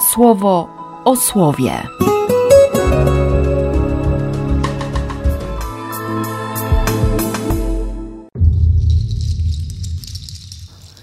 [0.00, 0.68] słowo
[1.04, 1.82] o słowie.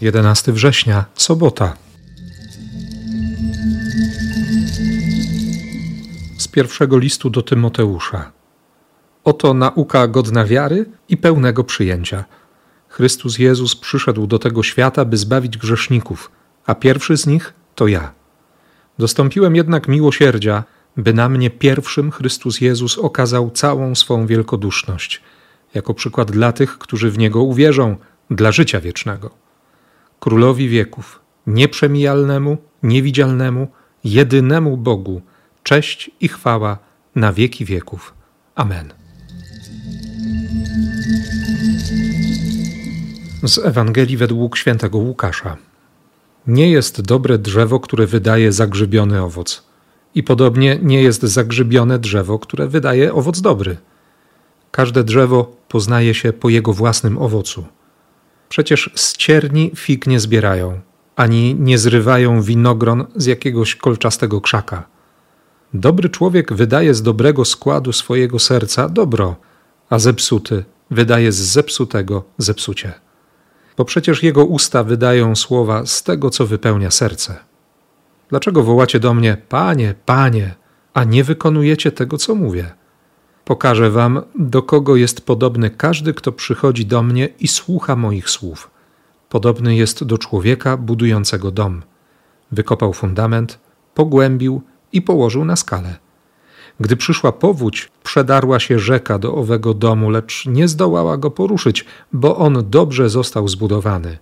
[0.01, 1.73] 11 września, sobota.
[6.37, 8.31] Z pierwszego listu do Tymoteusza.
[9.23, 12.25] Oto nauka godna wiary i pełnego przyjęcia.
[12.87, 16.31] Chrystus Jezus przyszedł do tego świata, by zbawić grzeszników,
[16.65, 18.24] a pierwszy z nich to ja.
[18.97, 20.63] Dostąpiłem jednak miłosierdzia,
[20.97, 25.21] by na mnie pierwszym Chrystus Jezus okazał całą swą wielkoduszność,
[25.73, 27.95] jako przykład dla tych, którzy w Niego uwierzą,
[28.29, 29.45] dla życia wiecznego
[30.25, 33.67] królowi wieków, nieprzemijalnemu, niewidzialnemu,
[34.03, 35.21] jedynemu Bogu,
[35.63, 36.77] cześć i chwała
[37.15, 38.13] na wieki wieków.
[38.55, 38.93] Amen.
[43.43, 45.57] Z Ewangelii według świętego Łukasza.
[46.47, 49.63] Nie jest dobre drzewo, które wydaje zagrzybiony owoc.
[50.15, 53.77] I podobnie nie jest zagrzybione drzewo, które wydaje owoc dobry.
[54.71, 57.65] Każde drzewo poznaje się po jego własnym owocu.
[58.49, 60.79] Przecież z cierni fig nie zbierają,
[61.15, 64.87] ani nie zrywają winogron z jakiegoś kolczastego krzaka.
[65.73, 69.35] Dobry człowiek wydaje z dobrego składu swojego serca dobro,
[69.89, 73.04] a zepsuty wydaje z zepsutego zepsucie.
[73.77, 77.35] Bo przecież jego usta wydają słowa z tego, co wypełnia serce.
[78.29, 80.55] Dlaczego wołacie do mnie, Panie, Panie,
[80.93, 82.73] a nie wykonujecie tego, co mówię?
[83.45, 88.71] Pokażę wam, do kogo jest podobny każdy, kto przychodzi do mnie i słucha moich słów.
[89.29, 91.83] Podobny jest do człowieka budującego dom.
[92.51, 93.59] Wykopał fundament,
[93.93, 96.04] pogłębił i położył na skalę.
[96.79, 102.37] Gdy przyszła powódź, przedarła się rzeka do owego domu, lecz nie zdołała go poruszyć, bo
[102.37, 104.17] on dobrze został zbudowany.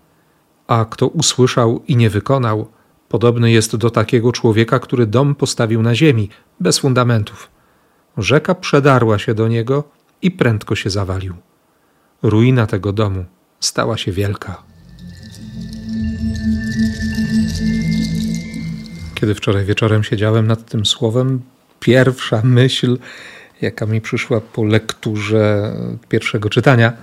[0.68, 2.68] A kto usłyszał i nie wykonał,
[3.10, 6.30] podobny jest do takiego człowieka, który dom postawił na ziemi,
[6.60, 7.50] bez fundamentów.
[8.18, 9.84] Rzeka przedarła się do niego
[10.22, 11.34] i prędko się zawalił.
[12.24, 13.26] Ruina tego domu
[13.60, 14.64] stała się wielka.
[19.16, 21.42] Kiedy wczoraj wieczorem siedziałem nad tym słowem,
[21.84, 22.98] pierwsza myśl,
[23.62, 25.74] jaka mi przyszła po lekturze
[26.10, 26.94] pierwszego czytania,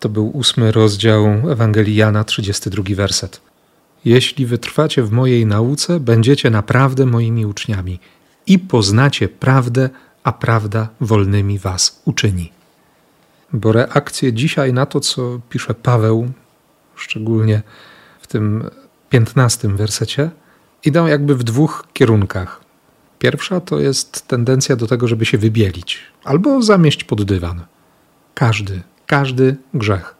[0.00, 3.40] to był ósmy rozdział Ewangelii Jana, 32 werset.
[4.04, 7.98] Jeśli wytrwacie w mojej nauce, będziecie naprawdę moimi uczniami
[8.46, 9.90] i poznacie prawdę,
[10.24, 12.52] a prawda wolnymi was uczyni.
[13.52, 16.32] Bo reakcje dzisiaj na to, co pisze Paweł,
[16.96, 17.62] szczególnie
[18.20, 18.70] w tym
[19.10, 20.30] piętnastym wersecie,
[20.84, 22.61] idą jakby w dwóch kierunkach.
[23.22, 27.60] Pierwsza to jest tendencja do tego, żeby się wybielić albo zamieść pod dywan.
[28.34, 30.14] Każdy, każdy grzech.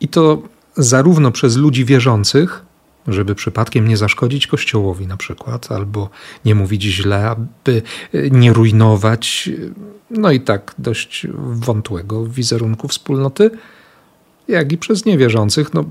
[0.00, 0.42] I to
[0.76, 2.64] zarówno przez ludzi wierzących,
[3.08, 6.10] żeby przypadkiem nie zaszkodzić Kościołowi na przykład, albo
[6.44, 7.82] nie mówić źle, aby
[8.14, 9.50] e, nie rujnować,
[10.10, 13.50] no i tak dość wątłego wizerunku wspólnoty,
[14.48, 15.74] jak i przez niewierzących.
[15.74, 15.84] No,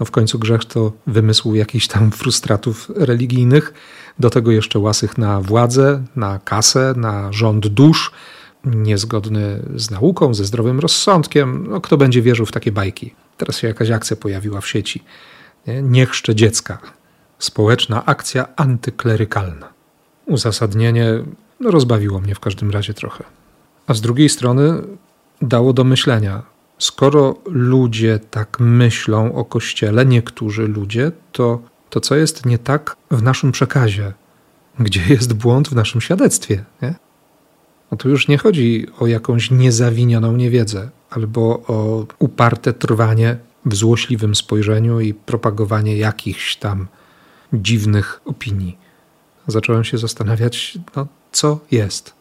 [0.00, 3.74] no w końcu grzech to wymysł jakichś tam frustratów religijnych,
[4.18, 8.12] do tego jeszcze łasych na władzę, na kasę, na rząd dusz,
[8.64, 11.66] niezgodny z nauką, ze zdrowym rozsądkiem.
[11.70, 13.14] No, kto będzie wierzył w takie bajki?
[13.36, 15.02] Teraz się jakaś akcja pojawiła w sieci
[15.66, 16.78] nie, nie dziecka.
[17.38, 19.68] Społeczna akcja antyklerykalna.
[20.26, 21.24] Uzasadnienie
[21.60, 23.24] no, rozbawiło mnie w każdym razie trochę.
[23.86, 24.82] A z drugiej strony
[25.42, 26.42] dało do myślenia.
[26.78, 33.22] Skoro ludzie tak myślą o Kościele, niektórzy ludzie, to, to co jest nie tak w
[33.22, 34.12] naszym przekazie?
[34.78, 36.64] Gdzie jest błąd w naszym świadectwie?
[36.82, 36.94] Nie?
[37.90, 44.34] No tu już nie chodzi o jakąś niezawinioną niewiedzę albo o uparte trwanie w złośliwym
[44.34, 46.86] spojrzeniu i propagowanie jakichś tam
[47.52, 48.78] dziwnych opinii.
[49.46, 52.12] Zacząłem się zastanawiać, no, co jest.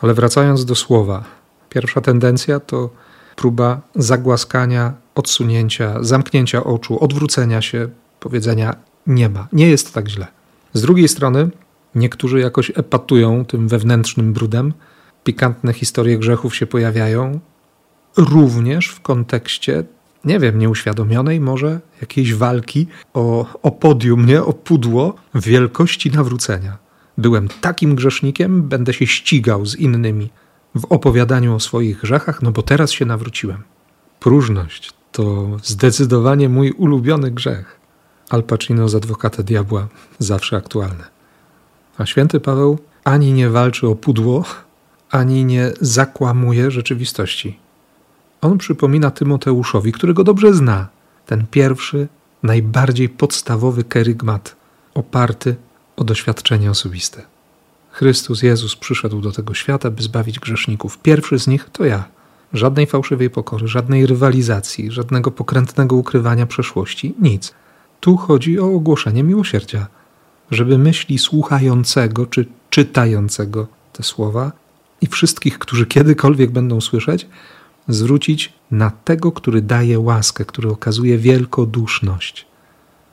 [0.00, 1.24] Ale wracając do słowa,
[1.68, 2.90] pierwsza tendencja to
[3.38, 7.88] próba zagłaskania, odsunięcia, zamknięcia oczu, odwrócenia się,
[8.20, 8.74] powiedzenia
[9.06, 10.26] nie ma, nie jest tak źle.
[10.72, 11.50] Z drugiej strony,
[11.94, 14.72] niektórzy jakoś epatują tym wewnętrznym brudem,
[15.24, 17.40] pikantne historie grzechów się pojawiają,
[18.16, 19.84] również w kontekście
[20.24, 24.42] nie wiem, nieuświadomionej może jakiejś walki o, o podium, nie?
[24.42, 26.78] o pudło wielkości nawrócenia.
[27.18, 30.30] Byłem takim grzesznikiem, będę się ścigał z innymi
[30.74, 33.62] w opowiadaniu o swoich grzechach, no bo teraz się nawróciłem.
[34.20, 37.80] Próżność to zdecydowanie mój ulubiony grzech.
[38.30, 39.88] Al Pacino z adwokata diabła
[40.18, 41.04] zawsze aktualne.
[41.98, 44.44] A święty Paweł ani nie walczy o pudło,
[45.10, 47.58] ani nie zakłamuje rzeczywistości.
[48.40, 50.88] On przypomina Tymoteuszowi, którego dobrze zna,
[51.26, 52.08] ten pierwszy,
[52.42, 54.56] najbardziej podstawowy kerygmat,
[54.94, 55.56] oparty
[55.96, 57.22] o doświadczenie osobiste.
[57.90, 60.98] Chrystus Jezus przyszedł do tego świata, by zbawić grzeszników.
[60.98, 62.04] Pierwszy z nich to ja.
[62.52, 67.54] Żadnej fałszywej pokory, żadnej rywalizacji, żadnego pokrętnego ukrywania przeszłości, nic.
[68.00, 69.86] Tu chodzi o ogłoszenie miłosierdzia,
[70.50, 74.52] żeby myśli słuchającego czy czytającego te słowa
[75.00, 77.26] i wszystkich, którzy kiedykolwiek będą słyszeć,
[77.88, 82.46] zwrócić na tego, który daje łaskę, który okazuje wielkoduszność,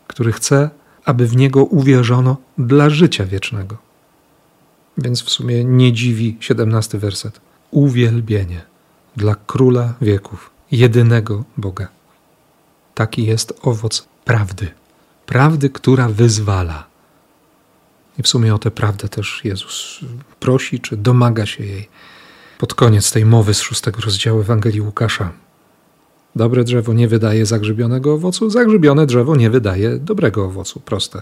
[0.07, 0.69] który chce,
[1.06, 3.85] aby w niego uwierzono dla życia wiecznego.
[4.97, 7.42] Więc w sumie nie dziwi siedemnasty werset.
[7.71, 8.62] Uwielbienie
[9.15, 11.88] dla króla wieków, jedynego Boga.
[12.94, 14.71] Taki jest owoc prawdy.
[15.25, 16.88] Prawdy, która wyzwala.
[18.18, 20.00] I w sumie o tę prawdę też Jezus
[20.39, 21.89] prosi, czy domaga się jej
[22.57, 25.31] pod koniec tej mowy z szóstego rozdziału Ewangelii Łukasza.
[26.36, 30.80] Dobre drzewo nie wydaje zagrzybionego owocu, zagrzybione drzewo nie wydaje dobrego owocu.
[30.80, 31.21] Proste.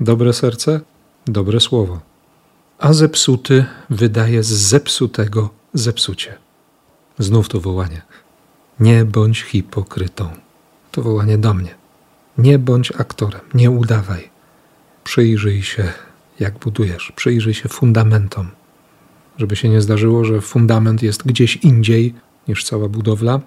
[0.00, 0.80] Dobre serce,
[1.26, 2.09] dobre słowo.
[2.80, 6.38] A zepsuty wydaje z zepsutego zepsucie.
[7.18, 8.02] Znów to wołanie.
[8.80, 10.30] Nie bądź hipokrytą.
[10.90, 11.74] To wołanie do mnie.
[12.38, 14.30] Nie bądź aktorem, nie udawaj.
[15.04, 15.92] Przyjrzyj się,
[16.38, 18.50] jak budujesz, przyjrzyj się fundamentom.
[19.38, 22.14] Żeby się nie zdarzyło, że fundament jest gdzieś indziej
[22.48, 23.40] niż cała budowla,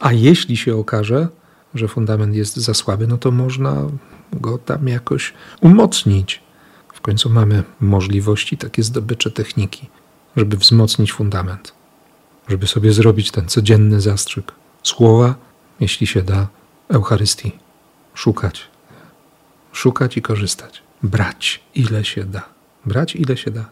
[0.00, 1.28] a jeśli się okaże,
[1.74, 3.76] że fundament jest za słaby, no to można
[4.32, 6.43] go tam jakoś umocnić.
[7.04, 9.88] Końcu mamy możliwości, takie zdobycze techniki,
[10.36, 11.72] żeby wzmocnić fundament,
[12.48, 14.52] żeby sobie zrobić ten codzienny zastrzyk
[14.82, 15.34] słowa,
[15.80, 16.48] jeśli się da,
[16.88, 17.52] Eucharystii.
[18.14, 18.68] Szukać,
[19.72, 22.48] szukać i korzystać, brać ile się da,
[22.86, 23.64] brać ile się da,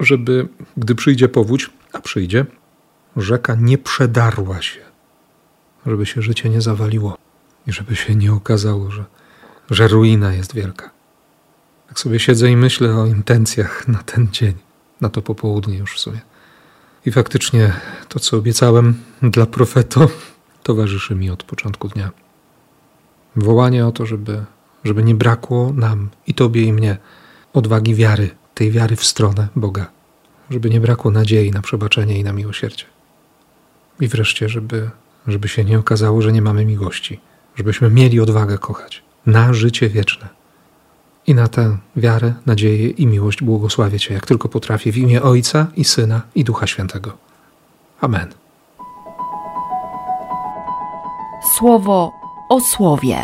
[0.00, 2.46] żeby gdy przyjdzie powódź, a przyjdzie,
[3.16, 4.80] rzeka nie przedarła się.
[5.86, 7.18] Żeby się życie nie zawaliło
[7.66, 9.04] i żeby się nie okazało, że,
[9.70, 11.01] że ruina jest wielka.
[11.92, 14.54] Tak sobie siedzę i myślę o intencjach na ten dzień,
[15.00, 16.20] na to popołudnie już w sumie.
[17.06, 17.72] I faktycznie
[18.08, 20.08] to, co obiecałem dla profeto,
[20.62, 22.10] towarzyszy mi od początku dnia.
[23.36, 24.44] Wołanie o to, żeby,
[24.84, 26.96] żeby nie brakło nam i Tobie i mnie
[27.52, 29.90] odwagi wiary, tej wiary w stronę Boga,
[30.50, 32.84] żeby nie brakło nadziei na przebaczenie i na miłosierdzie.
[34.00, 34.90] I wreszcie, żeby
[35.26, 37.20] żeby się nie okazało, że nie mamy miłości,
[37.56, 40.41] żebyśmy mieli odwagę kochać na życie wieczne.
[41.32, 45.66] I na tę wiarę, nadzieję i miłość błogosławię Cię, jak tylko potrafię, w imię Ojca
[45.76, 47.12] i Syna i Ducha Świętego.
[48.00, 48.28] Amen.
[51.56, 52.12] Słowo
[52.48, 53.16] o słowie.